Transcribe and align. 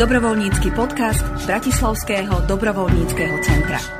Dobrovoľnícky 0.00 0.72
podcast 0.72 1.20
Bratislavského 1.44 2.48
dobrovoľníckého 2.48 3.36
centra. 3.44 3.99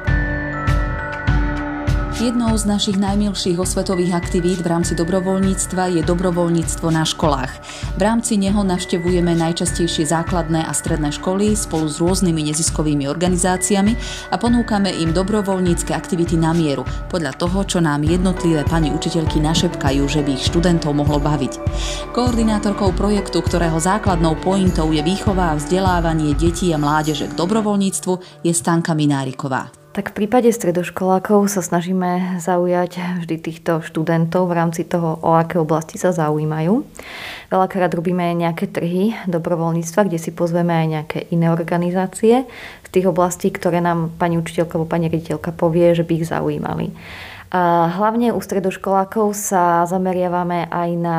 Jednou 2.20 2.52
z 2.52 2.68
našich 2.68 3.00
najmilších 3.00 3.56
osvetových 3.56 4.12
aktivít 4.12 4.60
v 4.60 4.68
rámci 4.68 4.92
dobrovoľníctva 4.92 5.88
je 5.96 6.04
dobrovoľníctvo 6.04 6.92
na 6.92 7.00
školách. 7.00 7.48
V 7.96 8.00
rámci 8.04 8.36
neho 8.36 8.60
navštevujeme 8.60 9.32
najčastejšie 9.40 10.04
základné 10.04 10.60
a 10.60 10.72
stredné 10.76 11.16
školy 11.16 11.56
spolu 11.56 11.88
s 11.88 11.96
rôznymi 11.96 12.52
neziskovými 12.52 13.08
organizáciami 13.08 13.96
a 14.28 14.36
ponúkame 14.36 14.92
im 15.00 15.16
dobrovoľnícke 15.16 15.96
aktivity 15.96 16.36
na 16.36 16.52
mieru, 16.52 16.84
podľa 17.08 17.40
toho, 17.40 17.64
čo 17.64 17.80
nám 17.80 18.04
jednotlivé 18.04 18.68
pani 18.68 18.92
učiteľky 18.92 19.40
našepkajú, 19.40 20.04
že 20.04 20.20
by 20.20 20.36
ich 20.36 20.44
študentov 20.44 20.92
mohlo 20.92 21.24
baviť. 21.24 21.56
Koordinátorkou 22.12 22.92
projektu, 23.00 23.40
ktorého 23.40 23.80
základnou 23.80 24.36
pointou 24.44 24.92
je 24.92 25.00
výchova 25.00 25.56
a 25.56 25.58
vzdelávanie 25.58 26.36
detí 26.36 26.68
a 26.68 26.76
mládeže 26.76 27.32
k 27.32 27.36
dobrovoľníctvu, 27.40 28.44
je 28.44 28.52
Stanka 28.52 28.92
Mináriková. 28.92 29.79
Tak 29.90 30.14
v 30.14 30.22
prípade 30.22 30.46
stredoškolákov 30.54 31.50
sa 31.50 31.66
snažíme 31.66 32.38
zaujať 32.38 33.26
vždy 33.26 33.36
týchto 33.42 33.82
študentov 33.82 34.46
v 34.46 34.54
rámci 34.54 34.86
toho, 34.86 35.18
o 35.18 35.34
aké 35.34 35.58
oblasti 35.58 35.98
sa 35.98 36.14
zaujímajú. 36.14 36.86
Veľakrát 37.50 37.90
robíme 37.90 38.30
nejaké 38.38 38.70
trhy 38.70 39.18
dobrovoľníctva, 39.26 40.06
kde 40.06 40.22
si 40.22 40.30
pozveme 40.30 40.70
aj 40.70 40.86
nejaké 40.86 41.18
iné 41.34 41.50
organizácie 41.50 42.46
z 42.86 42.88
tých 42.94 43.10
oblastí, 43.10 43.50
ktoré 43.50 43.82
nám 43.82 44.14
pani 44.14 44.38
učiteľka 44.38 44.78
alebo 44.78 44.86
pani 44.86 45.10
riaditeľka 45.10 45.50
povie, 45.58 45.90
že 45.90 46.06
by 46.06 46.12
ich 46.22 46.30
zaujímali. 46.30 46.94
A 47.50 47.90
hlavne 47.90 48.30
u 48.30 48.38
stredoškolákov 48.38 49.34
sa 49.34 49.82
zameriavame 49.90 50.70
aj 50.70 50.90
na 50.94 51.18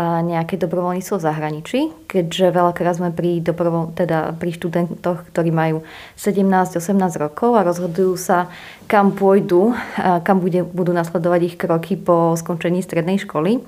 nejaké 0.00 0.56
dobrovoľníctvo 0.56 1.20
v 1.20 1.26
zahraničí, 1.28 1.80
keďže 2.08 2.56
veľakrát 2.56 2.96
sme 2.96 3.12
pri, 3.12 3.44
dobrovoľ, 3.44 3.92
teda 3.92 4.32
pri 4.40 4.50
študentoch, 4.56 5.28
ktorí 5.28 5.52
majú 5.52 5.84
17-18 6.16 6.96
rokov 7.20 7.60
a 7.60 7.66
rozhodujú 7.66 8.16
sa, 8.16 8.48
kam 8.88 9.12
pôjdu, 9.12 9.76
kam 10.24 10.40
bude, 10.40 10.64
budú 10.64 10.96
nasledovať 10.96 11.40
ich 11.44 11.56
kroky 11.60 12.00
po 12.00 12.32
skončení 12.40 12.80
strednej 12.80 13.20
školy. 13.20 13.60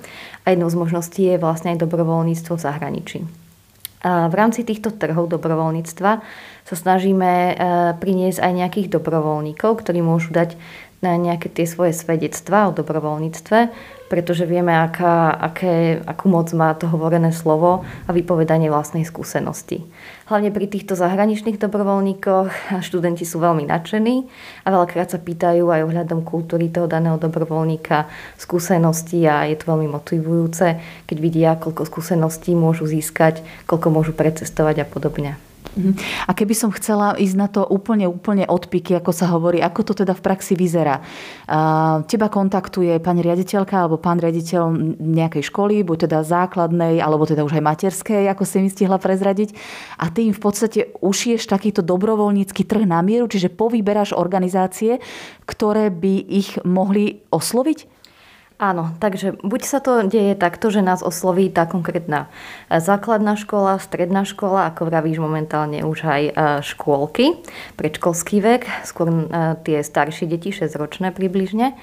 A 0.48 0.56
jednou 0.56 0.72
z 0.72 0.80
možností 0.80 1.28
je 1.28 1.36
vlastne 1.36 1.77
aj 1.77 1.84
dobrovoľníctvo 1.84 2.52
v 2.56 2.64
zahraničí. 2.64 3.19
V 4.05 4.34
rámci 4.36 4.64
týchto 4.69 4.92
trhov 4.92 5.33
dobrovoľníctva 5.33 6.11
sa 6.64 6.77
snažíme 6.77 7.33
e, 7.33 7.52
priniesť 7.97 8.36
aj 8.36 8.52
nejakých 8.52 8.89
dobrovoľníkov, 8.92 9.80
ktorí 9.80 10.05
môžu 10.05 10.28
dať 10.28 10.61
nejaké 11.05 11.52
tie 11.52 11.69
svoje 11.69 11.92
svedectvá 11.92 12.72
o 12.72 12.77
dobrovoľníctve, 12.77 13.58
pretože 14.15 14.47
vieme, 14.47 14.70
aká, 14.70 15.34
aké, 15.34 15.98
akú 16.07 16.31
moc 16.31 16.47
má 16.55 16.70
to 16.79 16.87
hovorené 16.87 17.34
slovo 17.34 17.83
a 18.07 18.15
vypovedanie 18.15 18.70
vlastnej 18.70 19.03
skúsenosti. 19.03 19.83
Hlavne 20.31 20.55
pri 20.55 20.70
týchto 20.70 20.95
zahraničných 20.95 21.59
dobrovoľníkoch 21.59 22.79
študenti 22.87 23.27
sú 23.27 23.42
veľmi 23.42 23.67
nadšení 23.67 24.23
a 24.62 24.70
veľakrát 24.70 25.11
sa 25.11 25.19
pýtajú 25.19 25.67
aj 25.67 25.91
ohľadom 25.91 26.23
kultúry 26.23 26.70
toho 26.70 26.87
daného 26.87 27.19
dobrovoľníka, 27.19 28.07
skúsenosti 28.39 29.27
a 29.27 29.51
je 29.51 29.59
to 29.59 29.67
veľmi 29.67 29.91
motivujúce, 29.91 30.79
keď 31.11 31.17
vidia, 31.19 31.59
koľko 31.59 31.83
skúseností 31.83 32.55
môžu 32.55 32.87
získať, 32.87 33.42
koľko 33.67 33.91
môžu 33.91 34.15
precestovať 34.15 34.87
a 34.87 34.87
podobne. 34.87 35.35
Mhm. 35.75 35.98
A 36.27 36.33
keby 36.33 36.55
som 36.55 36.70
chcela 36.70 37.19
ísť 37.19 37.36
na 37.36 37.48
to 37.50 37.67
úplne, 37.67 38.06
úplne 38.06 38.47
odpiky, 38.47 38.94
ako 38.94 39.11
sa 39.11 39.27
hovorí, 39.34 39.58
ako 39.58 39.80
to 39.83 39.92
teda 40.06 40.14
v 40.14 40.22
praxi 40.22 40.55
vyzerá. 40.55 41.03
Teba 42.06 42.30
kontaktuje 42.30 42.94
pani 43.03 43.27
riaditeľka 43.27 43.83
alebo 43.83 43.98
pán 43.98 44.22
riaditeľ 44.22 44.70
nejakej 45.02 45.50
školy, 45.50 45.83
buď 45.83 46.06
teda 46.06 46.22
základnej, 46.22 47.02
alebo 47.02 47.27
teda 47.27 47.42
už 47.42 47.58
aj 47.58 47.67
materskej, 47.67 48.30
ako 48.30 48.42
si 48.47 48.62
mi 48.62 48.70
stihla 48.70 49.02
prezradiť. 49.02 49.50
A 49.98 50.11
ty 50.14 50.30
im 50.30 50.34
v 50.34 50.42
podstate 50.42 50.95
ušieš 51.02 51.50
takýto 51.50 51.83
dobrovoľnícky 51.83 52.62
trh 52.62 52.86
na 52.86 53.02
mieru, 53.02 53.27
čiže 53.27 53.50
povyberáš 53.50 54.14
organizácie, 54.14 55.02
ktoré 55.45 55.91
by 55.91 56.14
ich 56.30 56.55
mohli 56.62 57.27
osloviť? 57.35 57.93
Áno, 58.55 58.95
takže 59.03 59.35
buď 59.42 59.63
sa 59.67 59.83
to 59.83 60.07
deje 60.07 60.39
takto, 60.39 60.70
že 60.70 60.79
nás 60.79 61.03
osloví 61.03 61.51
tá 61.51 61.67
konkrétna 61.67 62.31
e, 62.70 62.79
základná 62.79 63.35
škola, 63.35 63.83
stredná 63.83 64.23
škola, 64.23 64.70
ako 64.70 64.87
vravíš 64.87 65.19
momentálne 65.19 65.83
už 65.83 65.98
aj 66.07 66.23
e, 66.23 66.33
škôlky, 66.63 67.35
predškolský 67.75 68.39
vek, 68.39 68.63
skôr 68.87 69.11
e, 69.11 69.27
tie 69.67 69.83
staršie 69.83 70.31
deti, 70.31 70.55
6-ročné 70.55 71.11
približne 71.11 71.75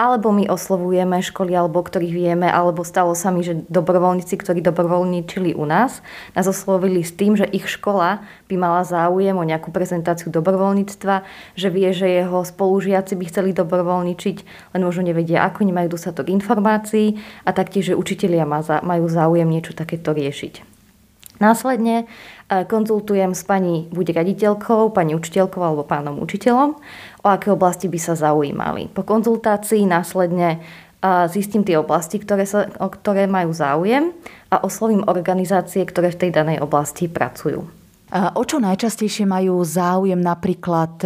alebo 0.00 0.32
my 0.32 0.48
oslovujeme 0.48 1.20
školy, 1.20 1.52
alebo 1.52 1.84
ktorých 1.84 2.14
vieme, 2.16 2.48
alebo 2.48 2.80
stalo 2.88 3.12
sa 3.12 3.28
mi, 3.28 3.44
že 3.44 3.68
dobrovoľníci, 3.68 4.32
ktorí 4.40 4.64
dobrovoľníčili 4.64 5.52
u 5.52 5.68
nás, 5.68 6.00
nás 6.32 6.48
oslovili 6.48 7.04
s 7.04 7.12
tým, 7.12 7.36
že 7.36 7.44
ich 7.44 7.68
škola 7.68 8.24
by 8.48 8.56
mala 8.56 8.80
záujem 8.80 9.36
o 9.36 9.44
nejakú 9.44 9.68
prezentáciu 9.68 10.32
dobrovoľníctva, 10.32 11.28
že 11.52 11.68
vie, 11.68 11.92
že 11.92 12.08
jeho 12.08 12.40
spolužiaci 12.40 13.12
by 13.12 13.24
chceli 13.28 13.52
dobrovoľničiť, 13.52 14.36
len 14.72 14.80
možno 14.80 15.04
nevedia 15.04 15.44
ako, 15.44 15.68
nemajú 15.68 15.92
dostatok 15.92 16.32
informácií 16.32 17.20
a 17.44 17.52
taktiež, 17.52 17.92
že 17.92 18.00
učitelia 18.00 18.48
majú 18.80 19.04
záujem 19.04 19.52
niečo 19.52 19.76
takéto 19.76 20.16
riešiť. 20.16 20.70
Následne 21.40 22.04
e, 22.04 22.68
konzultujem 22.68 23.32
s 23.32 23.48
pani 23.48 23.88
buď 23.88 24.12
raditeľkou, 24.12 24.92
pani 24.92 25.16
učiteľkou 25.16 25.56
alebo 25.64 25.88
pánom 25.88 26.20
učiteľom, 26.20 26.76
o 27.20 27.26
aké 27.28 27.52
oblasti 27.52 27.86
by 27.86 28.00
sa 28.00 28.16
zaujímali. 28.16 28.88
Po 28.90 29.04
konzultácii 29.04 29.84
následne 29.84 30.64
zistím 31.32 31.64
tie 31.64 31.80
oblasti, 31.80 32.20
ktoré, 32.20 32.44
sa, 32.44 32.68
o 32.76 32.88
ktoré 32.92 33.24
majú 33.24 33.56
záujem 33.56 34.12
a 34.52 34.60
oslovím 34.60 35.00
organizácie, 35.08 35.80
ktoré 35.84 36.12
v 36.12 36.20
tej 36.26 36.30
danej 36.36 36.60
oblasti 36.60 37.08
pracujú. 37.08 37.64
O 38.10 38.42
čo 38.42 38.58
najčastejšie 38.58 39.22
majú 39.22 39.62
záujem 39.62 40.18
napríklad 40.18 40.98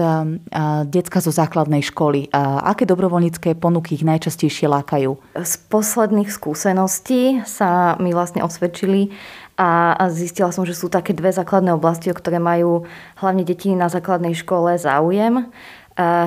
decka 0.88 1.20
zo 1.20 1.28
základnej 1.28 1.84
školy? 1.84 2.32
Aké 2.64 2.88
dobrovoľnícke 2.88 3.60
ponuky 3.60 4.00
ich 4.00 4.08
najčastejšie 4.08 4.72
lákajú? 4.72 5.12
Z 5.36 5.54
posledných 5.68 6.32
skúseností 6.32 7.44
sa 7.44 8.00
mi 8.00 8.16
vlastne 8.16 8.40
osvedčili 8.40 9.12
a 9.60 10.00
zistila 10.08 10.48
som, 10.48 10.64
že 10.64 10.72
sú 10.72 10.88
také 10.88 11.12
dve 11.12 11.28
základné 11.28 11.76
oblasti, 11.76 12.08
o 12.08 12.16
ktoré 12.16 12.40
majú 12.40 12.88
hlavne 13.20 13.44
deti 13.44 13.76
na 13.76 13.92
základnej 13.92 14.32
škole 14.32 14.72
záujem. 14.80 15.52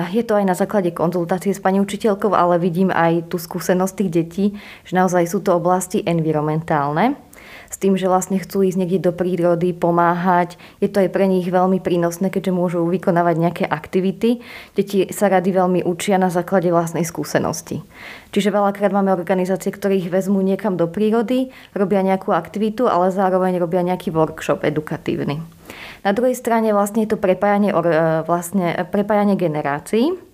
Je 0.08 0.24
to 0.24 0.32
aj 0.32 0.48
na 0.48 0.56
základe 0.56 0.96
konzultácie 0.96 1.52
s 1.52 1.60
pani 1.60 1.76
učiteľkou, 1.76 2.32
ale 2.32 2.56
vidím 2.56 2.88
aj 2.88 3.28
tú 3.28 3.36
skúsenosť 3.36 3.94
tých 4.00 4.10
detí, 4.10 4.44
že 4.88 4.96
naozaj 4.96 5.28
sú 5.28 5.44
to 5.44 5.52
oblasti 5.60 6.00
environmentálne 6.00 7.20
s 7.68 7.76
tým, 7.76 7.94
že 7.94 8.08
vlastne 8.10 8.40
chcú 8.40 8.64
ísť 8.64 8.78
niekde 8.78 9.10
do 9.10 9.12
prírody, 9.12 9.76
pomáhať. 9.76 10.56
Je 10.80 10.88
to 10.88 11.04
aj 11.04 11.12
pre 11.12 11.28
nich 11.28 11.46
veľmi 11.48 11.80
prínosné, 11.82 12.28
keďže 12.32 12.52
môžu 12.52 12.84
vykonávať 12.86 13.36
nejaké 13.38 13.64
aktivity. 13.68 14.40
Deti 14.74 15.08
sa 15.10 15.32
rady 15.32 15.50
veľmi 15.52 15.80
učia 15.84 16.16
na 16.16 16.28
základe 16.32 16.68
vlastnej 16.68 17.06
skúsenosti. 17.06 17.80
Čiže 18.30 18.52
veľakrát 18.52 18.92
máme 18.92 19.14
organizácie, 19.14 19.72
ktoré 19.72 19.96
ich 19.96 20.12
vezmú 20.12 20.44
niekam 20.44 20.76
do 20.76 20.84
prírody, 20.84 21.48
robia 21.72 22.04
nejakú 22.04 22.36
aktivitu, 22.36 22.84
ale 22.84 23.08
zároveň 23.08 23.56
robia 23.56 23.80
nejaký 23.80 24.12
workshop 24.12 24.68
edukatívny. 24.68 25.40
Na 26.04 26.12
druhej 26.12 26.36
strane 26.36 26.72
vlastne 26.72 27.04
je 27.04 27.10
to 27.12 27.18
prepájanie, 27.18 27.72
e, 27.72 27.76
vlastne 28.24 28.76
prepájanie 28.88 29.34
generácií. 29.34 30.27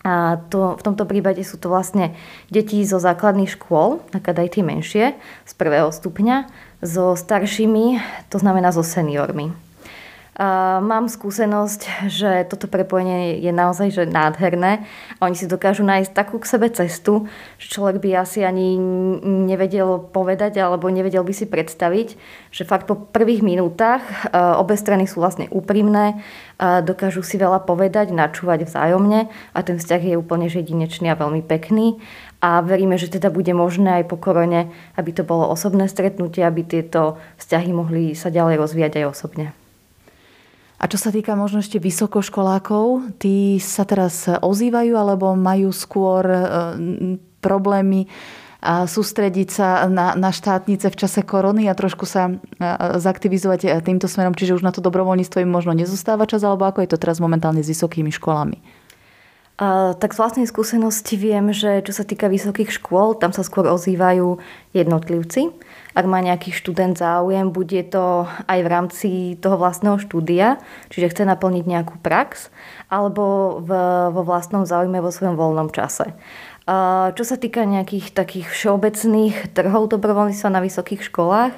A 0.00 0.40
to, 0.48 0.80
v 0.80 0.82
tomto 0.82 1.04
prípade 1.04 1.44
sú 1.44 1.60
to 1.60 1.68
vlastne 1.68 2.16
deti 2.48 2.80
zo 2.88 2.96
základných 2.96 3.52
škôl, 3.52 4.00
napríklad 4.16 4.36
aj 4.40 4.48
tie 4.56 4.64
menšie, 4.64 5.04
z 5.44 5.52
prvého 5.60 5.92
stupňa, 5.92 6.48
so 6.80 7.12
staršími, 7.12 8.00
to 8.32 8.40
znamená 8.40 8.72
so 8.72 8.80
seniormi. 8.80 9.52
Mám 10.80 11.12
skúsenosť, 11.12 12.08
že 12.08 12.48
toto 12.48 12.64
prepojenie 12.64 13.44
je 13.44 13.52
naozaj 13.52 13.92
že 13.92 14.08
nádherné 14.08 14.88
oni 15.20 15.36
si 15.36 15.44
dokážu 15.44 15.84
nájsť 15.84 16.16
takú 16.16 16.40
k 16.40 16.48
sebe 16.48 16.72
cestu, 16.72 17.28
že 17.60 17.68
človek 17.68 18.00
by 18.00 18.24
asi 18.24 18.40
ani 18.40 18.80
nevedel 19.20 20.00
povedať 20.00 20.56
alebo 20.64 20.88
nevedel 20.88 21.28
by 21.28 21.36
si 21.36 21.44
predstaviť, 21.44 22.16
že 22.56 22.64
fakt 22.64 22.88
po 22.88 22.96
prvých 22.96 23.44
minútach 23.44 24.00
obe 24.32 24.80
strany 24.80 25.04
sú 25.04 25.20
vlastne 25.20 25.44
úprimné, 25.52 26.24
dokážu 26.56 27.20
si 27.20 27.36
veľa 27.36 27.68
povedať, 27.68 28.08
načúvať 28.08 28.64
vzájomne 28.64 29.28
a 29.28 29.58
ten 29.60 29.76
vzťah 29.76 30.02
je 30.08 30.16
úplne 30.16 30.48
jedinečný 30.48 31.12
a 31.12 31.20
veľmi 31.20 31.44
pekný 31.44 32.00
a 32.40 32.64
veríme, 32.64 32.96
že 32.96 33.12
teda 33.12 33.28
bude 33.28 33.52
možné 33.52 34.00
aj 34.00 34.08
po 34.08 34.16
korone, 34.16 34.72
aby 34.96 35.12
to 35.12 35.20
bolo 35.20 35.52
osobné 35.52 35.84
stretnutie, 35.84 36.40
aby 36.40 36.64
tieto 36.64 37.20
vzťahy 37.36 37.76
mohli 37.76 38.16
sa 38.16 38.32
ďalej 38.32 38.56
rozvíjať 38.56 39.04
aj 39.04 39.08
osobne. 39.12 39.52
A 40.80 40.88
čo 40.88 40.96
sa 40.96 41.12
týka 41.12 41.36
možno 41.36 41.60
ešte 41.60 41.76
vysokoškolákov, 41.76 43.12
tí 43.20 43.60
sa 43.60 43.84
teraz 43.84 44.24
ozývajú 44.24 44.96
alebo 44.96 45.36
majú 45.36 45.76
skôr 45.76 46.24
e, 46.24 46.40
problémy 47.44 48.08
a 48.64 48.88
sústrediť 48.88 49.48
sa 49.52 49.84
na, 49.92 50.16
na 50.16 50.32
štátnice 50.32 50.88
v 50.88 50.96
čase 50.96 51.20
korony 51.20 51.68
a 51.68 51.76
trošku 51.76 52.08
sa 52.08 52.32
e, 52.32 52.34
zaktivizovať 52.96 53.84
týmto 53.84 54.08
smerom, 54.08 54.32
čiže 54.32 54.56
už 54.56 54.64
na 54.64 54.72
to 54.72 54.80
dobrovoľníctvo 54.80 55.44
im 55.44 55.52
možno 55.52 55.76
nezostáva 55.76 56.24
čas, 56.24 56.40
alebo 56.48 56.64
ako 56.64 56.80
je 56.80 56.96
to 56.96 57.00
teraz 57.00 57.20
momentálne 57.20 57.60
s 57.60 57.68
vysokými 57.68 58.08
školami? 58.08 58.79
Tak 60.00 60.16
z 60.16 60.20
vlastnej 60.24 60.48
skúsenosti 60.48 61.20
viem, 61.20 61.52
že 61.52 61.84
čo 61.84 61.92
sa 61.92 62.08
týka 62.08 62.32
vysokých 62.32 62.72
škôl, 62.72 63.12
tam 63.20 63.36
sa 63.36 63.44
skôr 63.44 63.68
ozývajú 63.68 64.40
jednotlivci. 64.72 65.52
Ak 65.92 66.08
má 66.08 66.24
nejaký 66.24 66.48
študent 66.48 66.96
záujem, 66.96 67.52
bude 67.52 67.84
to 67.92 68.24
aj 68.48 68.58
v 68.64 68.68
rámci 68.72 69.08
toho 69.36 69.60
vlastného 69.60 70.00
štúdia, 70.00 70.56
čiže 70.88 71.12
chce 71.12 71.22
naplniť 71.28 71.64
nejakú 71.68 72.00
prax, 72.00 72.48
alebo 72.88 73.60
v, 73.60 73.70
vo 74.08 74.22
vlastnom 74.24 74.64
záujme 74.64 74.96
vo 75.04 75.12
svojom 75.12 75.36
voľnom 75.36 75.68
čase. 75.68 76.16
Čo 77.12 77.24
sa 77.26 77.36
týka 77.36 77.68
nejakých 77.68 78.16
takých 78.16 78.48
všeobecných 78.48 79.52
trhov 79.52 79.92
dobrovoľníctva 79.92 80.56
na 80.56 80.64
vysokých 80.64 81.04
školách, 81.04 81.52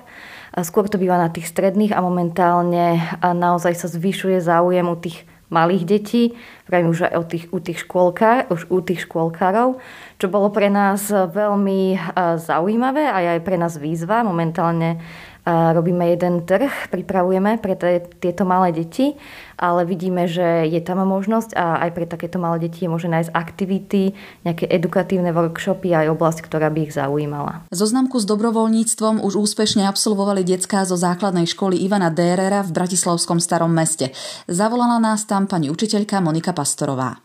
skôr 0.67 0.91
to 0.91 0.99
býva 0.99 1.23
na 1.23 1.31
tých 1.31 1.47
stredných 1.47 1.95
a 1.95 2.03
momentálne 2.03 2.99
naozaj 3.23 3.79
sa 3.79 3.87
zvyšuje 3.87 4.43
záujem 4.43 4.91
u 4.91 4.97
tých 4.99 5.23
malých 5.53 5.85
detí, 5.85 6.25
pravím 6.65 6.97
už 6.97 7.13
aj 7.13 7.21
u 7.21 7.25
tých, 7.29 7.45
u 7.53 7.59
tých, 7.61 7.79
škôlkár, 7.85 8.49
už 8.49 8.73
u 8.73 8.81
tých 8.81 9.05
škôlkárov, 9.05 9.77
čo 10.17 10.27
bolo 10.33 10.49
pre 10.49 10.73
nás 10.73 11.13
veľmi 11.13 12.01
zaujímavé 12.41 13.13
a 13.13 13.37
aj 13.37 13.45
pre 13.45 13.61
nás 13.61 13.77
výzva. 13.77 14.25
Momentálne 14.25 15.05
robíme 15.47 16.07
jeden 16.15 16.47
trh, 16.47 16.91
pripravujeme 16.91 17.59
pre 17.59 17.75
tieto 18.23 18.47
malé 18.47 18.71
deti, 18.71 19.19
ale 19.59 19.83
vidíme, 19.83 20.31
že 20.31 20.71
je 20.71 20.79
tam 20.83 21.03
možnosť 21.03 21.55
a 21.59 21.83
aj 21.87 21.91
pre 21.95 22.07
takéto 22.07 22.39
malé 22.39 22.67
deti 22.67 22.87
je 22.87 22.91
možné 22.91 23.19
nájsť 23.19 23.33
aktivity, 23.35 24.15
nejaké 24.47 24.71
edukatívne 24.71 25.35
workshopy 25.35 25.95
aj 25.95 26.15
oblasť, 26.15 26.39
ktorá 26.47 26.71
by 26.71 26.81
ich 26.87 26.95
zaujímala. 26.95 27.67
Zoznamku 27.75 28.23
s 28.23 28.27
dobrovoľníctvom 28.27 29.19
už 29.23 29.39
úspešne 29.39 29.87
absolvovali 29.91 30.47
detská 30.47 30.87
zo 30.87 30.95
základnej 30.95 31.51
školy 31.51 31.79
Ivana 31.83 32.15
Dérera 32.15 32.63
v 32.63 32.75
Bratislavskom 32.75 33.43
starom 33.43 33.75
meste. 33.75 34.15
Zavolala 34.47 35.03
nás 35.03 35.27
tam 35.27 35.51
pani 35.51 35.71
učiteľka 35.71 36.23
Monika 36.23 36.55
Pastorová. 36.55 37.19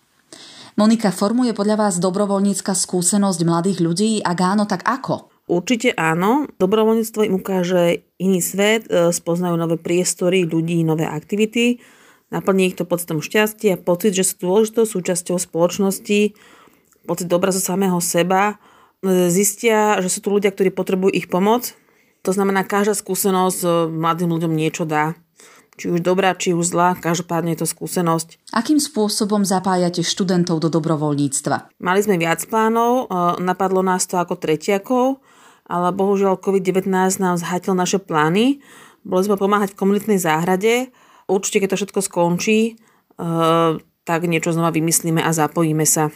Monika, 0.78 1.10
formuje 1.10 1.58
podľa 1.58 1.90
vás 1.90 1.98
dobrovoľnícka 1.98 2.78
skúsenosť 2.78 3.42
mladých 3.42 3.82
ľudí? 3.82 4.12
Ak 4.22 4.38
áno, 4.38 4.70
tak 4.70 4.86
ako? 4.86 5.37
Určite 5.48 5.96
áno. 5.96 6.52
Dobrovoľníctvo 6.60 7.24
im 7.24 7.40
ukáže 7.40 8.04
iný 8.20 8.44
svet, 8.44 8.84
e, 8.92 9.16
spoznajú 9.16 9.56
nové 9.56 9.80
priestory, 9.80 10.44
ľudí, 10.44 10.84
nové 10.84 11.08
aktivity, 11.08 11.80
naplní 12.36 12.68
ich 12.68 12.76
to 12.76 12.84
pocitom 12.84 13.24
šťastia, 13.24 13.80
pocit, 13.80 14.12
že 14.12 14.28
sú 14.28 14.44
dôležitou 14.44 14.84
súčasťou 14.84 15.40
spoločnosti, 15.40 16.36
pocit 17.08 17.28
dobra 17.32 17.56
zo 17.56 17.64
samého 17.64 17.96
seba, 18.04 18.60
e, 19.00 19.32
zistia, 19.32 20.04
že 20.04 20.12
sú 20.12 20.20
tu 20.20 20.36
ľudia, 20.36 20.52
ktorí 20.52 20.68
potrebujú 20.76 21.16
ich 21.16 21.32
pomoc. 21.32 21.72
To 22.28 22.36
znamená, 22.36 22.68
každá 22.68 22.92
skúsenosť 22.92 23.60
e, 23.64 23.68
mladým 23.88 24.28
ľuďom 24.28 24.52
niečo 24.52 24.84
dá. 24.84 25.16
Či 25.80 25.96
už 25.96 26.04
dobrá, 26.04 26.36
či 26.36 26.52
už 26.52 26.76
zlá, 26.76 27.00
každopádne 27.00 27.56
je 27.56 27.64
to 27.64 27.68
skúsenosť. 27.70 28.52
Akým 28.52 28.82
spôsobom 28.84 29.48
zapájate 29.48 30.04
študentov 30.04 30.60
do 30.60 30.74
dobrovoľníctva? 30.74 31.80
Mali 31.80 32.02
sme 32.02 32.18
viac 32.18 32.42
plánov, 32.50 33.06
napadlo 33.38 33.86
nás 33.86 34.10
to 34.10 34.18
ako 34.18 34.42
tretiakov, 34.42 35.22
ale 35.68 35.92
bohužiaľ 35.92 36.40
COVID-19 36.40 36.88
nám 37.20 37.36
zhatil 37.36 37.76
naše 37.76 38.00
plány. 38.00 38.64
Boli 39.04 39.22
sme 39.24 39.36
pomáhať 39.36 39.76
v 39.76 39.80
komunitnej 39.80 40.20
záhrade. 40.20 40.92
Určite, 41.28 41.64
keď 41.64 41.76
to 41.76 41.80
všetko 41.84 42.00
skončí, 42.08 42.60
eh, 42.74 43.72
tak 44.08 44.20
niečo 44.24 44.56
znova 44.56 44.72
vymyslíme 44.72 45.20
a 45.20 45.36
zapojíme 45.36 45.84
sa. 45.84 46.08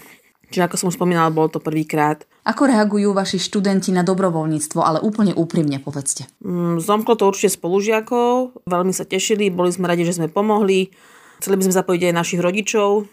Čiže 0.51 0.67
ako 0.67 0.75
som 0.75 0.91
spomínala, 0.91 1.31
bolo 1.31 1.47
to 1.47 1.63
prvýkrát. 1.63 2.27
Ako 2.43 2.67
reagujú 2.67 3.15
vaši 3.15 3.39
študenti 3.39 3.95
na 3.95 4.03
dobrovoľníctvo, 4.03 4.79
ale 4.83 4.99
úplne 4.99 5.31
úprimne 5.31 5.79
povedzte. 5.79 6.27
Mm, 6.43 6.83
zomklo 6.83 7.15
to 7.15 7.31
určite 7.31 7.55
spolužiakov, 7.55 8.59
veľmi 8.67 8.91
sa 8.91 9.07
tešili, 9.07 9.47
boli 9.47 9.71
sme 9.71 9.87
radi, 9.87 10.03
že 10.03 10.19
sme 10.19 10.27
pomohli. 10.27 10.91
Chceli 11.39 11.55
by 11.55 11.63
sme 11.67 11.79
zapojiť 11.79 12.01
aj 12.11 12.17
našich 12.19 12.41
rodičov. 12.43 13.07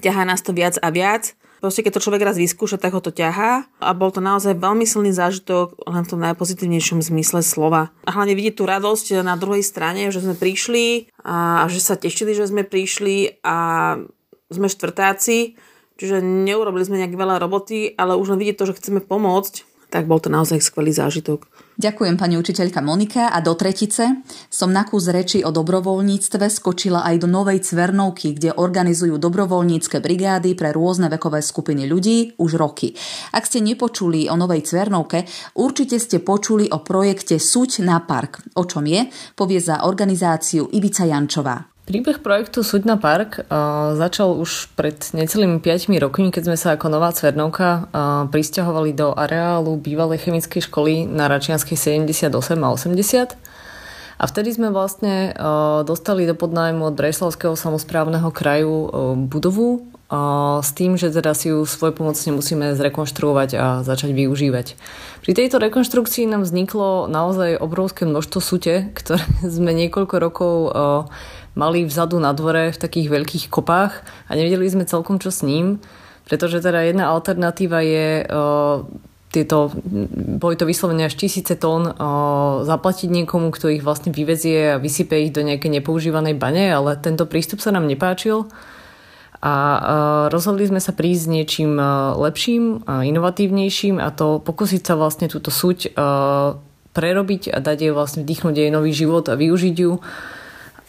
Ťahá 0.00 0.24
nás 0.24 0.40
to 0.40 0.56
viac 0.56 0.80
a 0.80 0.88
viac. 0.88 1.36
Proste 1.60 1.84
keď 1.84 2.00
to 2.00 2.04
človek 2.08 2.24
raz 2.24 2.40
vyskúša, 2.40 2.80
tak 2.80 2.96
ho 2.96 3.04
to 3.04 3.12
ťahá 3.12 3.68
a 3.84 3.90
bol 3.92 4.08
to 4.08 4.24
naozaj 4.24 4.56
veľmi 4.56 4.88
silný 4.88 5.12
zážitok 5.12 5.76
len 5.84 6.02
v 6.02 6.10
tom 6.10 6.20
najpozitívnejšom 6.24 7.04
zmysle 7.04 7.44
slova. 7.44 7.92
A 8.08 8.16
hlavne 8.16 8.32
vidieť 8.32 8.56
tú 8.56 8.64
radosť 8.64 9.20
na 9.20 9.36
druhej 9.36 9.60
strane, 9.60 10.08
že 10.08 10.24
sme 10.24 10.32
prišli 10.32 11.12
a, 11.20 11.68
že 11.68 11.84
sa 11.84 12.00
tešili, 12.00 12.32
že 12.32 12.48
sme 12.48 12.64
prišli 12.64 13.44
a 13.44 13.56
sme 14.48 14.66
štvrtáci, 14.72 15.54
čiže 16.00 16.24
neurobili 16.24 16.82
sme 16.82 17.04
nejak 17.04 17.14
veľa 17.14 17.36
roboty, 17.36 17.92
ale 17.92 18.16
už 18.16 18.34
len 18.34 18.40
vidieť 18.40 18.56
to, 18.56 18.68
že 18.72 18.78
chceme 18.80 19.04
pomôcť, 19.04 19.68
tak 19.92 20.08
bol 20.08 20.16
to 20.16 20.32
naozaj 20.32 20.64
skvelý 20.64 20.96
zážitok. 20.96 21.44
Ďakujem 21.80 22.20
pani 22.20 22.36
učiteľka 22.36 22.84
Monika 22.84 23.32
a 23.32 23.40
do 23.40 23.56
tretice 23.56 24.20
som 24.52 24.68
na 24.68 24.84
kus 24.84 25.08
reči 25.08 25.40
o 25.40 25.48
dobrovoľníctve 25.48 26.52
skočila 26.52 27.08
aj 27.08 27.24
do 27.24 27.28
Novej 27.32 27.64
Cvernovky, 27.64 28.36
kde 28.36 28.52
organizujú 28.52 29.16
dobrovoľnícke 29.16 29.96
brigády 30.04 30.52
pre 30.52 30.76
rôzne 30.76 31.08
vekové 31.08 31.40
skupiny 31.40 31.88
ľudí 31.88 32.36
už 32.36 32.60
roky. 32.60 32.92
Ak 33.32 33.48
ste 33.48 33.64
nepočuli 33.64 34.28
o 34.28 34.36
Novej 34.36 34.68
Cvernovke, 34.68 35.24
určite 35.56 35.96
ste 35.96 36.20
počuli 36.20 36.68
o 36.68 36.84
projekte 36.84 37.40
Suť 37.40 37.80
na 37.80 37.96
park. 38.04 38.44
O 38.60 38.68
čom 38.68 38.84
je, 38.84 39.08
povie 39.32 39.56
za 39.56 39.88
organizáciu 39.88 40.68
Ivica 40.76 41.08
Jančová. 41.08 41.79
Príbeh 41.90 42.22
projektu 42.22 42.62
Suď 42.62 42.86
na 42.86 42.94
park 42.94 43.42
uh, 43.50 43.98
začal 43.98 44.38
už 44.38 44.70
pred 44.78 44.94
necelými 45.10 45.58
5 45.58 45.90
rokmi, 45.98 46.30
keď 46.30 46.42
sme 46.46 46.54
sa 46.54 46.78
ako 46.78 46.86
Nová 46.86 47.10
Cvernovka 47.10 47.66
uh, 47.66 47.82
pristahovali 48.30 48.94
do 48.94 49.10
areálu 49.10 49.74
bývalej 49.74 50.22
chemickej 50.22 50.70
školy 50.70 51.10
na 51.10 51.26
Račianskej 51.26 51.74
78 52.06 52.30
a 52.30 52.68
80. 52.70 53.34
A 54.22 54.22
vtedy 54.22 54.54
sme 54.54 54.70
vlastne 54.70 55.34
uh, 55.34 55.82
dostali 55.82 56.30
do 56.30 56.38
podnájmu 56.38 56.86
od 56.86 56.94
Breslavského 56.94 57.58
samozprávneho 57.58 58.30
kraju 58.30 58.86
budovu 59.26 59.82
s 60.58 60.74
tým, 60.74 60.98
že 60.98 61.14
teda 61.14 61.38
si 61.38 61.54
ju 61.54 61.62
svoj 61.62 61.94
pomocne 61.94 62.34
musíme 62.34 62.74
zrekonštruovať 62.74 63.50
a 63.54 63.66
začať 63.86 64.10
využívať. 64.10 64.74
Pri 65.22 65.32
tejto 65.38 65.62
rekonštrukcii 65.62 66.26
nám 66.26 66.42
vzniklo 66.42 67.06
naozaj 67.06 67.62
obrovské 67.62 68.10
množstvo 68.10 68.38
sute, 68.42 68.90
ktoré 68.90 69.22
sme 69.54 69.70
niekoľko 69.70 70.14
rokov 70.18 70.54
mali 71.54 71.82
vzadu 71.84 72.22
na 72.22 72.30
dvore 72.30 72.70
v 72.70 72.78
takých 72.78 73.10
veľkých 73.10 73.44
kopách 73.50 74.06
a 74.26 74.30
nevedeli 74.38 74.70
sme 74.70 74.86
celkom 74.86 75.18
čo 75.18 75.34
s 75.34 75.42
ním, 75.42 75.82
pretože 76.30 76.62
teda 76.62 76.86
jedna 76.86 77.10
alternatíva 77.10 77.82
je 77.82 78.22
uh, 78.22 78.86
tieto, 79.30 79.70
boli 80.38 80.54
to 80.54 80.66
vyslovene 80.66 81.06
až 81.06 81.18
tisíce 81.18 81.54
tón 81.58 81.90
uh, 81.90 82.62
zaplatiť 82.62 83.10
niekomu, 83.10 83.50
kto 83.50 83.70
ich 83.70 83.82
vlastne 83.82 84.14
vyvezie 84.14 84.78
a 84.78 84.82
vysype 84.82 85.18
ich 85.18 85.34
do 85.34 85.42
nejakej 85.42 85.82
nepoužívanej 85.82 86.38
bane, 86.38 86.70
ale 86.70 86.98
tento 86.98 87.26
prístup 87.26 87.58
sa 87.58 87.74
nám 87.74 87.90
nepáčil. 87.90 88.46
A 89.40 89.54
uh, 89.56 89.80
rozhodli 90.28 90.68
sme 90.68 90.78
sa 90.78 90.92
prísť 90.92 91.22
s 91.26 91.32
niečím 91.32 91.80
lepším 92.14 92.84
a 92.84 93.08
inovatívnejším 93.08 93.96
a 93.96 94.12
to 94.12 94.38
pokúsiť 94.38 94.84
sa 94.84 94.94
vlastne 95.00 95.32
túto 95.32 95.48
súť 95.48 95.96
uh, 95.96 96.60
prerobiť 96.92 97.54
a 97.54 97.58
dať 97.62 97.78
jej 97.88 97.92
vlastne 97.94 98.20
vdychnúť 98.26 98.54
jej 98.54 98.70
nový 98.70 98.92
život 98.92 99.26
a 99.30 99.38
využiť 99.38 99.76
ju 99.78 99.98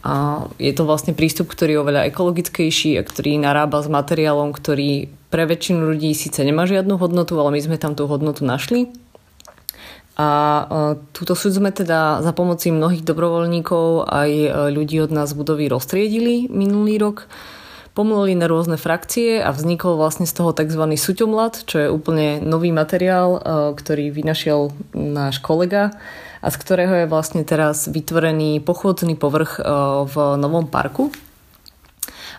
a 0.01 0.45
je 0.57 0.73
to 0.73 0.83
vlastne 0.89 1.13
prístup, 1.13 1.53
ktorý 1.53 1.77
je 1.77 1.81
oveľa 1.85 2.01
ekologickejší 2.09 2.97
a 2.97 3.05
ktorý 3.05 3.37
narába 3.37 3.85
s 3.85 3.89
materiálom, 3.89 4.49
ktorý 4.49 5.13
pre 5.29 5.45
väčšinu 5.45 5.93
ľudí 5.93 6.11
síce 6.17 6.41
nemá 6.41 6.65
žiadnu 6.65 6.97
hodnotu, 6.97 7.37
ale 7.37 7.53
my 7.53 7.61
sme 7.61 7.77
tam 7.77 7.93
tú 7.93 8.09
hodnotu 8.09 8.41
našli. 8.41 8.89
A 10.19 10.29
túto 11.15 11.33
súd 11.33 11.55
sme 11.55 11.71
teda 11.71 12.19
za 12.21 12.35
pomoci 12.35 12.69
mnohých 12.69 13.01
dobrovoľníkov 13.01 14.11
aj 14.11 14.29
e, 14.29 14.49
ľudí 14.69 14.99
od 15.01 15.09
nás 15.09 15.33
budovy 15.33 15.71
roztriedili 15.71 16.45
minulý 16.51 16.99
rok. 17.01 17.31
Pomleli 17.95 18.37
na 18.37 18.45
rôzne 18.45 18.77
frakcie 18.77 19.41
a 19.41 19.49
vznikol 19.49 19.97
vlastne 19.97 20.29
z 20.29 20.35
toho 20.35 20.51
tzv. 20.53 20.83
suťomlad, 20.93 21.65
čo 21.65 21.75
je 21.79 21.87
úplne 21.89 22.43
nový 22.43 22.69
materiál, 22.75 23.39
e, 23.39 23.41
ktorý 23.73 24.11
vynašiel 24.11 24.75
náš 24.93 25.39
kolega 25.41 25.95
a 26.41 26.47
z 26.49 26.55
ktorého 26.57 26.93
je 27.05 27.07
vlastne 27.07 27.45
teraz 27.45 27.85
vytvorený 27.85 28.65
pochodný 28.65 29.13
povrch 29.13 29.61
e, 29.61 29.63
v 30.09 30.15
novom 30.41 30.65
parku. 30.65 31.13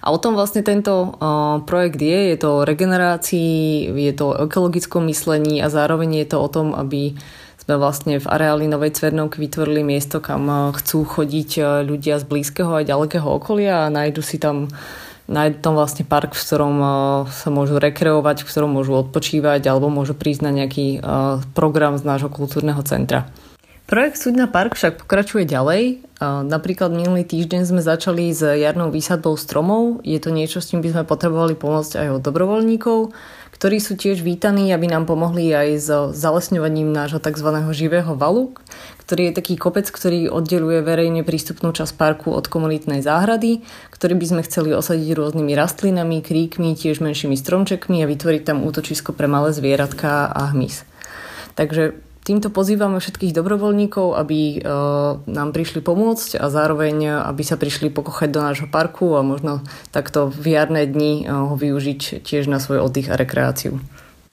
A 0.02 0.10
o 0.10 0.18
tom 0.18 0.34
vlastne 0.34 0.66
tento 0.66 0.90
e, 0.90 1.08
projekt 1.62 2.02
je. 2.02 2.34
Je 2.34 2.36
to 2.36 2.48
o 2.62 2.66
regenerácii, 2.66 3.86
je 3.94 4.12
to 4.18 4.34
o 4.34 4.38
ekologickom 4.50 5.06
myslení 5.06 5.62
a 5.62 5.70
zároveň 5.70 6.26
je 6.26 6.34
to 6.34 6.42
o 6.42 6.48
tom, 6.50 6.74
aby 6.74 7.14
sme 7.62 7.78
vlastne 7.78 8.18
v 8.18 8.26
areáli 8.26 8.66
Novej 8.66 8.98
Cvernovky 8.98 9.38
vytvorili 9.38 9.86
miesto, 9.86 10.18
kam 10.18 10.50
e, 10.50 10.74
chcú 10.82 11.06
chodiť 11.06 11.62
ľudia 11.86 12.18
z 12.18 12.24
blízkeho 12.26 12.82
a 12.82 12.86
ďalekého 12.86 13.30
okolia 13.30 13.86
a 13.86 13.94
nájdu 13.94 14.20
si 14.20 14.42
tam 14.42 14.66
nájdu 15.30 15.62
tam 15.62 15.78
vlastne 15.78 16.02
park, 16.02 16.34
v 16.34 16.42
ktorom 16.42 16.76
sa 17.30 17.48
môžu 17.54 17.78
rekreovať, 17.78 18.42
v 18.42 18.48
ktorom 18.52 18.74
môžu 18.74 18.98
odpočívať 19.06 19.62
alebo 19.70 19.86
môžu 19.86 20.18
prísť 20.18 20.42
na 20.42 20.50
nejaký 20.50 20.98
program 21.54 21.94
z 21.94 22.04
nášho 22.04 22.28
kultúrneho 22.28 22.82
centra. 22.82 23.30
Projekt 23.92 24.24
Súdna 24.24 24.48
park 24.48 24.72
však 24.72 25.04
pokračuje 25.04 25.44
ďalej. 25.44 26.00
Napríklad 26.48 26.96
minulý 26.96 27.28
týždeň 27.28 27.68
sme 27.68 27.84
začali 27.84 28.32
s 28.32 28.40
jarnou 28.40 28.88
výsadbou 28.88 29.36
stromov. 29.36 30.00
Je 30.00 30.16
to 30.16 30.32
niečo, 30.32 30.64
s 30.64 30.72
tým 30.72 30.80
by 30.80 30.96
sme 30.96 31.04
potrebovali 31.04 31.52
pomôcť 31.52 32.00
aj 32.00 32.08
od 32.16 32.24
dobrovoľníkov, 32.24 33.12
ktorí 33.52 33.76
sú 33.84 34.00
tiež 34.00 34.24
vítaní, 34.24 34.72
aby 34.72 34.88
nám 34.88 35.04
pomohli 35.04 35.52
aj 35.52 35.68
s 35.76 35.88
zalesňovaním 36.16 36.88
nášho 36.88 37.20
tzv. 37.20 37.52
živého 37.76 38.16
valu, 38.16 38.56
ktorý 39.04 39.28
je 39.28 39.36
taký 39.36 39.60
kopec, 39.60 39.84
ktorý 39.84 40.32
oddeluje 40.32 40.80
verejne 40.80 41.20
prístupnú 41.20 41.76
časť 41.76 41.92
parku 41.92 42.32
od 42.32 42.48
komunitnej 42.48 43.04
záhrady, 43.04 43.60
ktorý 43.92 44.16
by 44.16 44.24
sme 44.24 44.40
chceli 44.48 44.72
osadiť 44.72 45.12
rôznymi 45.12 45.52
rastlinami, 45.52 46.24
kríkmi, 46.24 46.72
tiež 46.80 47.04
menšími 47.04 47.36
stromčekmi 47.36 48.00
a 48.00 48.08
vytvoriť 48.08 48.42
tam 48.56 48.64
útočisko 48.64 49.12
pre 49.12 49.28
malé 49.28 49.52
zvieratka 49.52 50.32
a 50.32 50.48
hmyz. 50.56 50.88
Takže 51.60 52.00
Týmto 52.22 52.54
pozývame 52.54 53.02
všetkých 53.02 53.34
dobrovoľníkov, 53.34 54.14
aby 54.14 54.62
uh, 54.62 55.18
nám 55.26 55.50
prišli 55.50 55.82
pomôcť 55.82 56.38
a 56.38 56.46
zároveň, 56.54 57.26
aby 57.26 57.42
sa 57.42 57.58
prišli 57.58 57.90
pokochať 57.90 58.30
do 58.30 58.38
nášho 58.38 58.68
parku 58.70 59.18
a 59.18 59.26
možno 59.26 59.66
takto 59.90 60.30
v 60.30 60.54
jarné 60.54 60.86
dni 60.86 61.26
uh, 61.26 61.50
ho 61.50 61.58
využiť 61.58 62.22
tiež 62.22 62.46
na 62.46 62.62
svoj 62.62 62.86
oddych 62.86 63.10
a 63.10 63.18
rekreáciu. 63.18 63.82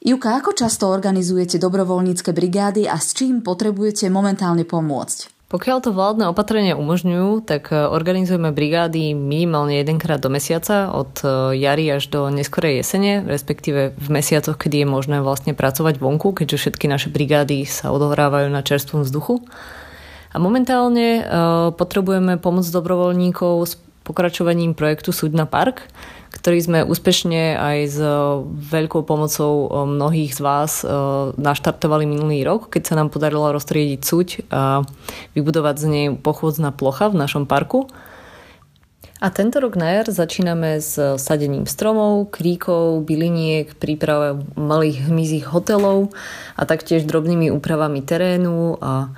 Juka, 0.05 0.37
ako 0.37 0.53
často 0.53 0.85
organizujete 0.85 1.57
dobrovoľnícke 1.57 2.29
brigády 2.29 2.85
a 2.85 3.01
s 3.01 3.17
čím 3.17 3.41
potrebujete 3.41 4.05
momentálne 4.13 4.69
pomôcť? 4.69 5.38
Pokiaľ 5.49 5.77
to 5.81 5.89
vládne 5.89 6.29
opatrenia 6.29 6.77
umožňujú, 6.77 7.41
tak 7.41 7.73
e, 7.73 7.89
organizujeme 7.89 8.53
brigády 8.53 9.17
minimálne 9.17 9.81
jedenkrát 9.81 10.21
do 10.21 10.29
mesiaca, 10.29 10.93
od 10.93 11.25
e, 11.25 11.57
jary 11.57 11.89
až 11.89 12.05
do 12.13 12.29
neskorej 12.29 12.85
jesene, 12.85 13.25
respektíve 13.25 13.97
v 13.97 14.07
mesiacoch, 14.13 14.61
kedy 14.61 14.85
je 14.85 14.87
možné 14.87 15.17
vlastne 15.25 15.57
pracovať 15.57 15.97
vonku, 15.97 16.37
keďže 16.37 16.69
všetky 16.69 16.85
naše 16.85 17.09
brigády 17.09 17.65
sa 17.65 17.89
odohrávajú 17.89 18.45
na 18.53 18.61
čerstvom 18.61 19.01
vzduchu. 19.01 19.41
A 20.29 20.37
momentálne 20.37 21.25
uh, 21.25 21.73
potrebujeme 21.73 22.37
pomoc 22.37 22.69
dobrovoľníkov 22.69 23.65
pokračovaním 24.09 24.73
projektu 24.73 25.13
Sudna 25.13 25.45
Park, 25.45 25.85
ktorý 26.33 26.57
sme 26.61 26.79
úspešne 26.81 27.57
aj 27.57 27.77
s 27.85 27.97
e, 28.01 28.09
veľkou 28.49 29.05
pomocou 29.05 29.65
e, 29.65 29.67
mnohých 29.85 30.33
z 30.33 30.41
vás 30.41 30.81
e, 30.81 30.89
naštartovali 31.37 32.09
minulý 32.09 32.41
rok, 32.41 32.73
keď 32.73 32.89
sa 32.89 32.97
nám 32.97 33.13
podarilo 33.13 33.53
roztriediť 33.53 34.01
suť 34.01 34.27
a 34.49 34.81
vybudovať 35.37 35.75
z 35.77 35.85
nej 35.85 36.05
pochôdzna 36.17 36.73
plocha 36.73 37.13
v 37.13 37.21
našom 37.21 37.45
parku. 37.45 37.85
A 39.19 39.35
tento 39.35 39.59
rok 39.59 39.75
na 39.75 39.99
jar 39.99 40.07
začíname 40.07 40.79
s 40.79 40.95
sadením 41.19 41.67
stromov, 41.67 42.31
kríkov, 42.31 43.03
byliniek, 43.03 43.75
prípravou 43.75 44.47
malých 44.55 45.11
hmyzích 45.11 45.45
hotelov 45.51 46.15
a 46.55 46.63
taktiež 46.63 47.03
drobnými 47.03 47.51
úpravami 47.51 47.99
terénu 47.99 48.79
a 48.79 49.11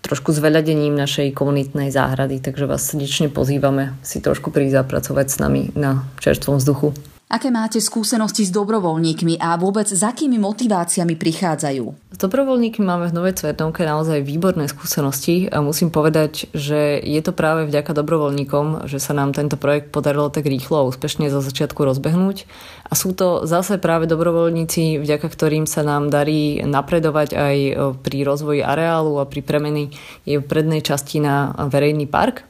trošku 0.00 0.32
zveľadením 0.32 0.96
našej 0.96 1.36
komunitnej 1.36 1.92
záhrady, 1.92 2.40
takže 2.40 2.66
vás 2.66 2.82
srdečne 2.82 3.28
pozývame 3.28 3.94
si 4.02 4.18
trošku 4.18 4.50
prísť 4.50 4.82
zapracovať 4.82 5.26
s 5.28 5.36
nami 5.38 5.62
na 5.76 6.04
čerstvom 6.18 6.58
vzduchu. 6.58 6.96
Aké 7.30 7.46
máte 7.54 7.78
skúsenosti 7.78 8.42
s 8.42 8.50
dobrovoľníkmi 8.50 9.38
a 9.38 9.54
vôbec 9.54 9.86
s 9.86 10.02
akými 10.02 10.34
motiváciami 10.42 11.14
prichádzajú? 11.14 12.10
S 12.10 12.18
dobrovoľníkmi 12.18 12.82
máme 12.82 13.06
v 13.06 13.14
Novej 13.14 13.38
Cvetnovke 13.38 13.86
naozaj 13.86 14.26
výborné 14.26 14.66
skúsenosti 14.66 15.46
a 15.46 15.62
musím 15.62 15.94
povedať, 15.94 16.50
že 16.58 16.98
je 16.98 17.22
to 17.22 17.30
práve 17.30 17.70
vďaka 17.70 17.94
dobrovoľníkom, 17.94 18.90
že 18.90 18.98
sa 18.98 19.14
nám 19.14 19.30
tento 19.30 19.54
projekt 19.54 19.94
podarilo 19.94 20.26
tak 20.26 20.50
rýchlo 20.50 20.82
a 20.82 20.88
úspešne 20.90 21.30
za 21.30 21.38
začiatku 21.38 21.78
rozbehnúť. 21.86 22.50
A 22.90 22.98
sú 22.98 23.14
to 23.14 23.46
zase 23.46 23.78
práve 23.78 24.10
dobrovoľníci, 24.10 24.98
vďaka 24.98 25.30
ktorým 25.30 25.70
sa 25.70 25.86
nám 25.86 26.10
darí 26.10 26.66
napredovať 26.66 27.38
aj 27.38 27.56
pri 28.02 28.26
rozvoji 28.26 28.66
areálu 28.66 29.22
a 29.22 29.30
pri 29.30 29.46
premeny 29.46 29.94
jej 30.26 30.42
prednej 30.42 30.82
časti 30.82 31.22
na 31.22 31.54
verejný 31.54 32.10
park. 32.10 32.49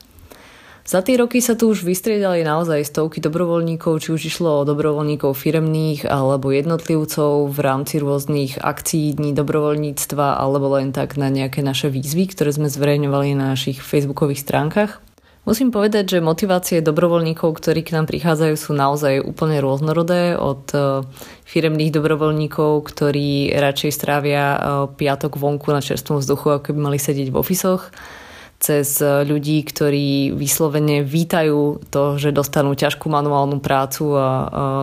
Za 0.81 1.05
tie 1.05 1.21
roky 1.21 1.45
sa 1.45 1.55
tu 1.55 1.69
už 1.69 1.85
vystriedali 1.85 2.41
naozaj 2.41 2.89
stovky 2.89 3.21
dobrovoľníkov, 3.21 4.01
či 4.01 4.09
už 4.17 4.23
išlo 4.33 4.65
o 4.65 4.67
dobrovoľníkov 4.67 5.37
firemných 5.37 6.09
alebo 6.09 6.51
jednotlivcov 6.51 7.53
v 7.53 7.59
rámci 7.61 8.01
rôznych 8.01 8.57
akcií 8.59 9.13
Dní 9.15 9.37
dobrovoľníctva 9.37 10.41
alebo 10.41 10.81
len 10.81 10.97
tak 10.97 11.21
na 11.21 11.29
nejaké 11.29 11.61
naše 11.61 11.93
výzvy, 11.93 12.33
ktoré 12.33 12.51
sme 12.57 12.73
zverejňovali 12.73 13.37
na 13.37 13.53
našich 13.53 13.85
facebookových 13.85 14.43
stránkach. 14.43 15.05
Musím 15.49 15.73
povedať, 15.73 16.17
že 16.17 16.19
motivácie 16.21 16.85
dobrovoľníkov, 16.85 17.57
ktorí 17.57 17.81
k 17.81 17.97
nám 17.97 18.05
prichádzajú, 18.13 18.55
sú 18.61 18.77
naozaj 18.77 19.25
úplne 19.25 19.57
rôznorodé. 19.65 20.37
Od 20.37 20.69
e, 20.77 21.01
firemných 21.49 21.97
dobrovoľníkov, 21.97 22.85
ktorí 22.85 23.57
radšej 23.57 23.93
strávia 23.97 24.45
e, 24.53 24.59
piatok 25.01 25.41
vonku 25.41 25.73
na 25.73 25.81
čerstvom 25.81 26.21
vzduchu, 26.21 26.61
ako 26.61 26.77
by 26.77 26.93
mali 26.93 26.99
sedieť 27.01 27.33
v 27.33 27.41
ofisoch, 27.41 27.89
cez 28.71 29.03
e, 29.03 29.27
ľudí, 29.27 29.67
ktorí 29.67 30.31
vyslovene 30.31 31.03
vítajú 31.03 31.83
to, 31.91 32.15
že 32.23 32.31
dostanú 32.31 32.79
ťažkú 32.79 33.11
manuálnu 33.11 33.59
prácu 33.59 34.15
a, 34.15 34.23
a 34.23 34.29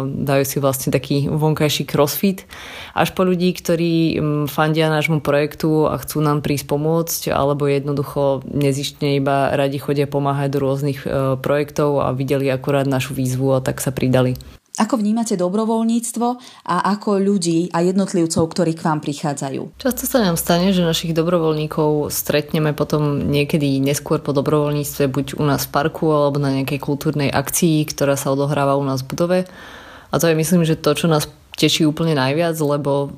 dajú 0.03 0.44
si 0.44 0.58
vlastne 0.60 0.91
taký 0.91 1.32
vonkajší 1.32 1.88
crossfit, 1.88 2.44
až 2.91 3.15
po 3.15 3.24
ľudí, 3.24 3.56
ktorí 3.56 4.20
fandia 4.51 4.91
nášmu 4.91 5.24
projektu 5.24 5.88
a 5.88 5.96
chcú 5.96 6.20
nám 6.20 6.44
prísť 6.44 6.67
pomôcť, 6.67 7.22
alebo 7.32 7.72
jednoducho 7.72 8.44
nezištne 8.44 9.15
iba 9.15 9.56
radi 9.56 9.79
chodia 9.79 10.03
pomáhať 10.03 10.51
do 10.51 10.60
rôznych 10.60 11.08
e, 11.08 11.39
projektov 11.39 12.03
a 12.03 12.12
videli 12.12 12.51
akurát 12.51 12.84
našu 12.84 13.15
výzvu 13.15 13.56
a 13.56 13.63
tak 13.63 13.79
sa 13.79 13.96
pridali. 13.96 14.36
Ako 14.77 15.01
vnímate 15.01 15.34
dobrovoľníctvo 15.41 16.27
a 16.69 16.75
ako 16.93 17.17
ľudí 17.17 17.74
a 17.74 17.81
jednotlivcov, 17.81 18.46
ktorí 18.46 18.77
k 18.77 18.86
vám 18.86 19.01
prichádzajú? 19.01 19.81
Často 19.81 20.05
sa 20.05 20.22
nám 20.22 20.38
stane, 20.38 20.69
že 20.69 20.86
našich 20.86 21.17
dobrovoľníkov 21.17 22.13
stretneme 22.13 22.77
potom 22.77 23.17
niekedy 23.25 23.81
neskôr 23.81 24.22
po 24.22 24.38
dobrovoľníctve 24.38 25.10
buď 25.10 25.25
u 25.41 25.43
nás 25.50 25.65
v 25.65 25.74
parku 25.74 26.13
alebo 26.13 26.38
na 26.38 26.53
nejakej 26.62 26.77
kultúrnej 26.77 27.34
akcii, 27.34 27.89
ktorá 27.89 28.13
sa 28.13 28.29
odohráva 28.29 28.77
u 28.77 28.86
nás 28.86 29.01
v 29.01 29.10
budove. 29.17 29.39
A 30.13 30.15
to 30.22 30.29
je 30.29 30.38
myslím, 30.38 30.62
že 30.62 30.77
to, 30.77 30.93
čo 30.93 31.10
nás 31.10 31.25
teší 31.57 31.89
úplne 31.89 32.13
najviac, 32.13 32.53
lebo 32.62 33.17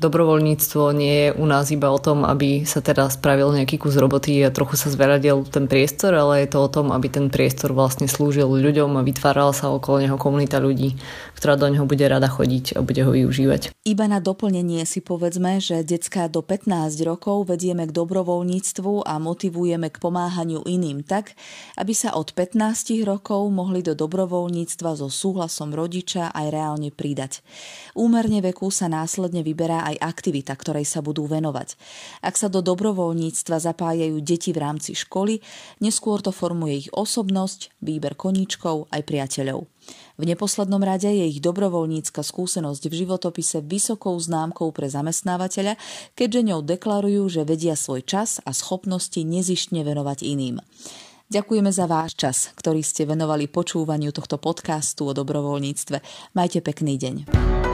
dobrovoľníctvo 0.00 0.82
nie 0.96 1.14
je 1.14 1.28
u 1.36 1.44
nás 1.44 1.68
iba 1.68 1.92
o 1.92 2.00
tom, 2.00 2.24
aby 2.24 2.64
sa 2.64 2.80
teda 2.80 3.12
spravil 3.12 3.52
nejaký 3.52 3.76
kus 3.76 4.00
roboty 4.00 4.40
a 4.40 4.48
trochu 4.48 4.80
sa 4.80 4.88
zveradil 4.88 5.44
ten 5.44 5.68
priestor, 5.68 6.16
ale 6.16 6.42
je 6.42 6.56
to 6.56 6.58
o 6.64 6.72
tom, 6.72 6.88
aby 6.88 7.12
ten 7.12 7.28
priestor 7.28 7.76
vlastne 7.76 8.08
slúžil 8.08 8.48
ľuďom 8.48 8.96
a 8.96 9.04
vytvárala 9.04 9.52
sa 9.52 9.68
okolo 9.68 10.00
neho 10.00 10.16
komunita 10.16 10.56
ľudí, 10.56 10.96
ktorá 11.36 11.60
do 11.60 11.68
neho 11.68 11.84
bude 11.84 12.02
rada 12.08 12.32
chodiť 12.32 12.80
a 12.80 12.80
bude 12.80 13.04
ho 13.04 13.12
využívať. 13.12 13.76
Iba 13.84 14.08
na 14.08 14.24
doplnenie 14.24 14.88
si 14.88 15.04
povedzme, 15.04 15.60
že 15.60 15.84
decka 15.84 16.32
do 16.32 16.40
15 16.40 16.96
rokov 17.04 17.52
vedieme 17.52 17.84
k 17.84 17.92
dobrovoľníctvu 17.92 19.04
a 19.04 19.20
motivujeme 19.20 19.92
k 19.92 19.96
pomáhaniu 20.00 20.64
iným 20.64 21.04
tak, 21.04 21.36
aby 21.76 21.92
sa 21.92 22.16
od 22.16 22.32
15 22.32 23.04
rokov 23.04 23.44
mohli 23.52 23.84
do 23.84 23.92
dobrovoľníctva 23.92 24.96
so 24.96 25.12
súhlasom 25.12 25.76
rodiča 25.76 26.32
aj 26.32 26.46
reálne 26.48 26.88
pridať. 26.88 27.44
Úmerne 27.92 28.40
veku 28.40 28.72
sa 28.72 28.88
následne 28.88 29.44
vyberá 29.44 29.89
aj 29.90 30.02
aktivita, 30.02 30.54
ktorej 30.54 30.86
sa 30.86 31.02
budú 31.02 31.26
venovať. 31.26 31.74
Ak 32.22 32.38
sa 32.38 32.46
do 32.46 32.62
dobrovoľníctva 32.62 33.58
zapájajú 33.58 34.16
deti 34.22 34.54
v 34.54 34.62
rámci 34.62 34.94
školy, 34.94 35.42
neskôr 35.82 36.22
to 36.22 36.30
formuje 36.30 36.86
ich 36.86 36.88
osobnosť, 36.94 37.74
výber 37.82 38.14
koníčkov 38.14 38.88
aj 38.94 39.02
priateľov. 39.04 39.66
V 40.20 40.28
neposlednom 40.28 40.84
rade 40.84 41.08
je 41.08 41.24
ich 41.26 41.40
dobrovoľnícka 41.40 42.20
skúsenosť 42.20 42.92
v 42.92 42.94
životopise 43.04 43.64
vysokou 43.64 44.14
známkou 44.20 44.68
pre 44.70 44.86
zamestnávateľa, 44.92 45.80
keďže 46.12 46.40
ňou 46.52 46.60
deklarujú, 46.60 47.22
že 47.32 47.48
vedia 47.48 47.74
svoj 47.74 48.04
čas 48.04 48.38
a 48.44 48.52
schopnosti 48.52 49.18
nezištne 49.18 49.80
venovať 49.80 50.18
iným. 50.22 50.60
Ďakujeme 51.30 51.70
za 51.70 51.86
váš 51.86 52.18
čas, 52.18 52.50
ktorý 52.58 52.82
ste 52.82 53.06
venovali 53.06 53.46
počúvaniu 53.46 54.10
tohto 54.10 54.36
podcastu 54.42 55.06
o 55.06 55.14
dobrovoľníctve. 55.14 56.02
Majte 56.34 56.58
pekný 56.58 56.98
deň. 56.98 57.69